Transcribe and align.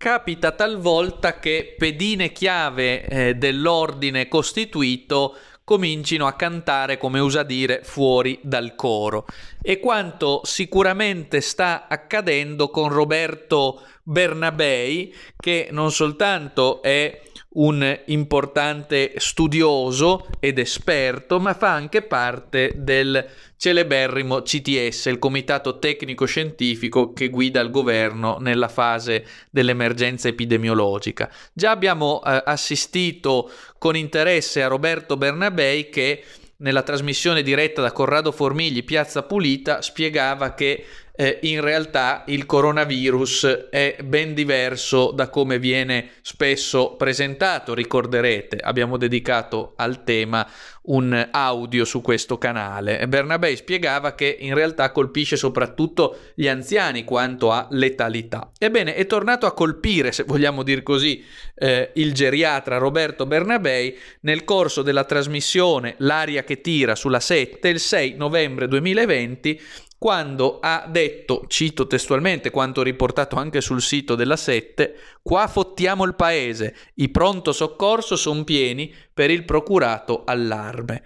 capita 0.00 0.52
talvolta 0.52 1.38
che 1.38 1.74
pedine 1.76 2.32
chiave 2.32 3.04
eh, 3.04 3.34
dell'ordine 3.34 4.28
costituito 4.28 5.36
comincino 5.62 6.26
a 6.26 6.32
cantare, 6.32 6.96
come 6.96 7.20
usa 7.20 7.42
dire, 7.42 7.82
fuori 7.84 8.40
dal 8.42 8.74
coro. 8.76 9.26
E 9.60 9.78
quanto 9.78 10.40
sicuramente 10.44 11.42
sta 11.42 11.86
accadendo 11.86 12.70
con 12.70 12.88
Roberto 12.88 13.82
Bernabei, 14.02 15.14
che 15.36 15.68
non 15.70 15.92
soltanto 15.92 16.80
è 16.80 17.20
un 17.52 18.00
importante 18.06 19.14
studioso 19.16 20.28
ed 20.38 20.58
esperto, 20.58 21.40
ma 21.40 21.54
fa 21.54 21.72
anche 21.72 22.02
parte 22.02 22.72
del 22.76 23.26
celeberrimo 23.56 24.42
CTS, 24.42 25.06
il 25.06 25.18
Comitato 25.18 25.78
Tecnico 25.78 26.26
Scientifico 26.26 27.12
che 27.12 27.28
guida 27.28 27.60
il 27.60 27.70
governo 27.70 28.38
nella 28.38 28.68
fase 28.68 29.26
dell'emergenza 29.50 30.28
epidemiologica. 30.28 31.30
Già 31.52 31.70
abbiamo 31.70 32.22
eh, 32.24 32.42
assistito 32.44 33.50
con 33.78 33.96
interesse 33.96 34.62
a 34.62 34.68
Roberto 34.68 35.16
Bernabei 35.16 35.88
che 35.88 36.22
nella 36.58 36.82
trasmissione 36.82 37.42
diretta 37.42 37.82
da 37.82 37.92
Corrado 37.92 38.32
Formigli 38.32 38.84
Piazza 38.84 39.22
Pulita 39.22 39.82
spiegava 39.82 40.54
che 40.54 40.84
eh, 41.20 41.38
in 41.42 41.60
realtà 41.60 42.24
il 42.28 42.46
coronavirus 42.46 43.66
è 43.70 43.98
ben 44.02 44.32
diverso 44.32 45.10
da 45.10 45.28
come 45.28 45.58
viene 45.58 46.12
spesso 46.22 46.96
presentato. 46.96 47.74
Ricorderete, 47.74 48.56
abbiamo 48.56 48.96
dedicato 48.96 49.74
al 49.76 50.02
tema 50.02 50.48
un 50.82 51.28
audio 51.30 51.84
su 51.84 52.00
questo 52.00 52.38
canale. 52.38 53.06
Bernabei 53.06 53.54
spiegava 53.56 54.14
che 54.14 54.34
in 54.40 54.54
realtà 54.54 54.92
colpisce 54.92 55.36
soprattutto 55.36 56.16
gli 56.34 56.48
anziani 56.48 57.04
quanto 57.04 57.52
a 57.52 57.66
letalità. 57.70 58.50
Ebbene, 58.58 58.94
è 58.94 59.04
tornato 59.04 59.44
a 59.44 59.52
colpire, 59.52 60.12
se 60.12 60.22
vogliamo 60.22 60.62
dire 60.62 60.82
così, 60.82 61.22
eh, 61.54 61.90
il 61.96 62.14
geriatra 62.14 62.78
Roberto 62.78 63.26
Bernabei 63.26 63.94
nel 64.20 64.44
corso 64.44 64.80
della 64.80 65.04
trasmissione 65.04 65.96
L'aria 65.98 66.44
che 66.44 66.62
tira 66.62 66.94
sulla 66.94 67.20
7 67.20 67.68
il 67.68 67.78
6 67.78 68.14
novembre 68.16 68.66
2020 68.66 69.60
quando 70.00 70.60
ha 70.60 70.86
detto, 70.88 71.44
cito 71.46 71.86
testualmente 71.86 72.48
quanto 72.48 72.82
riportato 72.82 73.36
anche 73.36 73.60
sul 73.60 73.82
sito 73.82 74.14
della 74.14 74.36
Sette, 74.36 74.94
qua 75.20 75.46
fottiamo 75.46 76.04
il 76.04 76.14
paese, 76.14 76.74
i 76.94 77.10
pronto 77.10 77.52
soccorso 77.52 78.16
sono 78.16 78.42
pieni 78.42 78.94
per 79.12 79.30
il 79.30 79.44
procurato 79.44 80.24
allarme. 80.24 81.02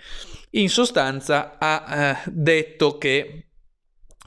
In 0.50 0.68
sostanza 0.68 1.56
ha 1.58 1.84
eh, 1.88 2.30
detto 2.30 2.96
che 2.96 3.46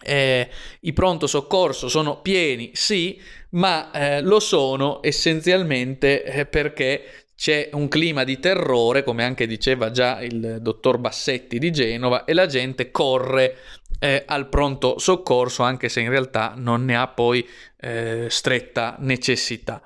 eh, 0.02 0.50
i 0.82 0.92
pronto 0.92 1.28
soccorso 1.28 1.88
sono 1.88 2.20
pieni, 2.20 2.72
sì, 2.74 3.22
ma 3.52 3.90
eh, 3.92 4.22
lo 4.22 4.42
sono 4.42 5.00
essenzialmente 5.02 6.26
eh, 6.26 6.46
perché 6.46 7.28
c'è 7.38 7.70
un 7.72 7.88
clima 7.88 8.26
di 8.26 8.38
terrore, 8.38 9.04
come 9.04 9.24
anche 9.24 9.48
diceva 9.48 9.92
già 9.92 10.22
il 10.22 10.58
dottor 10.60 10.98
Bassetti 10.98 11.58
di 11.58 11.72
Genova, 11.72 12.26
e 12.26 12.34
la 12.34 12.48
gente 12.48 12.92
corre 12.92 13.56
eh, 14.00 14.24
al 14.26 14.50
pronto 14.50 15.00
soccorso, 15.00 15.64
anche 15.64 15.90
se 15.90 16.02
in 16.02 16.10
realtà 16.10 16.54
non 16.56 16.86
ne 16.86 16.96
ha 16.96 17.08
poi 17.08 17.48
eh, 17.80 18.28
stretta 18.30 18.96
necessità. 19.00 19.82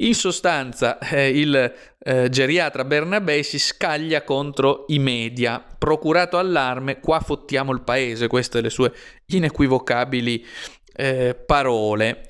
In 0.00 0.14
sostanza, 0.14 0.98
eh, 0.98 1.28
il 1.28 1.74
eh, 1.98 2.28
geriatra 2.28 2.84
Bernabé 2.84 3.42
si 3.42 3.58
scaglia 3.58 4.22
contro 4.22 4.84
i 4.88 5.00
media. 5.00 5.64
Procurato 5.76 6.38
allarme, 6.38 7.00
qua 7.00 7.18
fottiamo 7.18 7.72
il 7.72 7.80
paese, 7.80 8.28
queste 8.28 8.60
le 8.60 8.70
sue 8.70 8.92
inequivocabili 9.26 10.46
eh, 10.94 11.34
parole. 11.34 12.26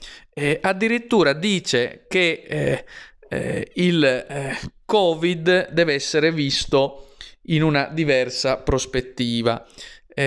addirittura 0.62 1.32
dice 1.34 2.06
che 2.08 2.44
eh, 2.46 2.84
eh, 3.28 3.70
il 3.74 4.02
eh, 4.04 4.56
Covid 4.86 5.70
deve 5.70 5.94
essere 5.94 6.32
visto 6.32 7.10
in 7.42 7.62
una 7.62 7.88
diversa 7.92 8.58
prospettiva. 8.58 9.66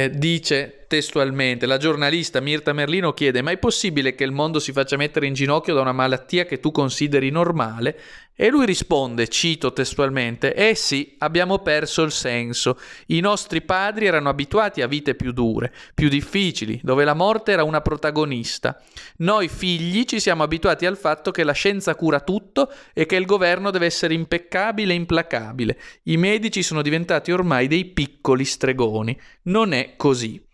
Dice 0.09 0.80
testualmente, 0.91 1.67
la 1.67 1.77
giornalista 1.77 2.41
Mirta 2.41 2.73
Merlino 2.73 3.13
chiede, 3.13 3.41
ma 3.41 3.51
è 3.51 3.57
possibile 3.57 4.13
che 4.13 4.25
il 4.25 4.33
mondo 4.33 4.59
si 4.59 4.73
faccia 4.73 4.97
mettere 4.97 5.25
in 5.25 5.33
ginocchio 5.33 5.73
da 5.73 5.79
una 5.79 5.93
malattia 5.93 6.43
che 6.43 6.59
tu 6.59 6.69
consideri 6.71 7.29
normale? 7.29 7.97
E 8.35 8.49
lui 8.49 8.65
risponde, 8.65 9.29
cito 9.29 9.71
testualmente, 9.71 10.53
eh 10.53 10.75
sì, 10.75 11.15
abbiamo 11.19 11.59
perso 11.59 12.01
il 12.01 12.11
senso. 12.11 12.77
I 13.07 13.21
nostri 13.21 13.61
padri 13.61 14.05
erano 14.05 14.27
abituati 14.27 14.81
a 14.81 14.87
vite 14.87 15.15
più 15.15 15.31
dure, 15.31 15.73
più 15.93 16.09
difficili, 16.09 16.77
dove 16.83 17.05
la 17.05 17.13
morte 17.13 17.53
era 17.53 17.63
una 17.63 17.79
protagonista. 17.79 18.77
Noi 19.19 19.47
figli 19.47 20.03
ci 20.03 20.19
siamo 20.19 20.43
abituati 20.43 20.85
al 20.85 20.97
fatto 20.97 21.31
che 21.31 21.45
la 21.45 21.53
scienza 21.53 21.95
cura 21.95 22.19
tutto 22.19 22.69
e 22.93 23.05
che 23.05 23.15
il 23.15 23.25
governo 23.25 23.71
deve 23.71 23.85
essere 23.85 24.13
impeccabile 24.13 24.91
e 24.91 24.97
implacabile. 24.97 25.79
I 26.03 26.17
medici 26.17 26.61
sono 26.63 26.81
diventati 26.81 27.31
ormai 27.31 27.67
dei 27.67 27.85
piccoli 27.85 28.43
stregoni. 28.43 29.17
Non 29.43 29.71
è 29.71 29.93
così 29.95 30.49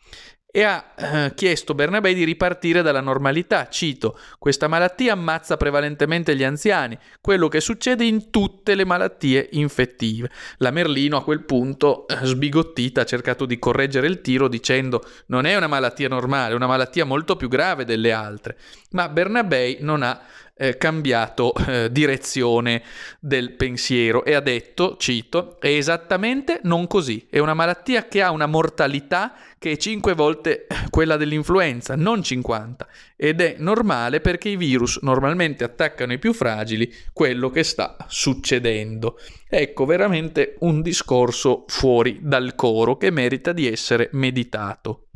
e 0.49 0.63
ha 0.63 0.93
eh, 0.95 1.33
chiesto 1.35 1.75
Bernabé 1.75 2.13
di 2.13 2.23
ripartire 2.23 2.81
dalla 2.81 3.01
normalità. 3.01 3.67
Cito, 3.69 4.17
questa 4.39 4.67
malattia 4.67 5.13
ammazza 5.13 5.57
prevalentemente 5.57 6.35
gli 6.35 6.43
anziani, 6.43 6.97
quello 7.21 7.47
che 7.47 7.59
succede 7.59 8.05
in 8.05 8.31
tutte 8.31 8.73
le 8.73 8.85
malattie 8.85 9.49
infettive. 9.51 10.31
La 10.57 10.71
Merlino 10.71 11.17
a 11.17 11.23
quel 11.23 11.43
punto, 11.43 12.07
eh, 12.07 12.17
sbigottita, 12.23 13.01
ha 13.01 13.05
cercato 13.05 13.45
di 13.45 13.59
correggere 13.59 14.07
il 14.07 14.21
tiro 14.21 14.47
dicendo 14.47 15.03
non 15.27 15.45
è 15.45 15.55
una 15.55 15.67
malattia 15.67 16.07
normale, 16.07 16.53
è 16.53 16.55
una 16.55 16.67
malattia 16.67 17.05
molto 17.05 17.35
più 17.35 17.49
grave 17.49 17.85
delle 17.85 18.11
altre. 18.11 18.57
Ma 18.91 19.09
Bernabé 19.09 19.77
non 19.81 20.01
ha 20.01 20.19
eh, 20.57 20.77
cambiato 20.77 21.53
eh, 21.53 21.91
direzione 21.91 22.83
del 23.19 23.53
pensiero 23.53 24.25
e 24.25 24.33
ha 24.33 24.39
detto, 24.39 24.97
cito, 24.97 25.59
è 25.59 25.67
esattamente 25.67 26.59
non 26.63 26.87
così, 26.87 27.27
è 27.29 27.39
una 27.39 27.53
malattia 27.53 28.07
che 28.07 28.21
ha 28.21 28.31
una 28.31 28.47
mortalità 28.47 29.33
che 29.59 29.71
è 29.71 29.77
5 29.77 30.13
volte 30.13 30.67
quella 30.89 31.17
dell'influenza, 31.17 31.95
non 31.95 32.21
50, 32.21 32.87
ed 33.15 33.41
è 33.41 33.55
normale 33.57 34.19
perché 34.19 34.49
i 34.49 34.57
virus 34.57 34.99
normalmente 35.01 35.63
attaccano 35.63 36.13
i 36.13 36.19
più 36.19 36.33
fragili, 36.33 36.93
quello 37.13 37.49
che 37.49 37.63
sta 37.63 37.95
succedendo. 38.07 39.17
Ecco 39.49 39.85
veramente 39.85 40.55
un 40.59 40.81
discorso 40.81 41.65
fuori 41.67 42.19
dal 42.21 42.55
coro 42.55 42.97
che 42.97 43.11
merita 43.11 43.51
di 43.51 43.67
essere 43.67 44.09
meditato. 44.11 45.07